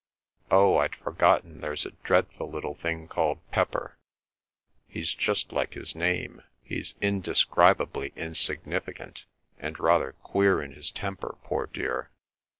[0.49, 3.99] Oh, I'd forgotten there's a dreadful little thing called Pepper.
[4.87, 6.41] He's just like his name.
[6.63, 9.25] He's indescribably insignificant,
[9.59, 12.09] and rather queer in his temper, poor dear.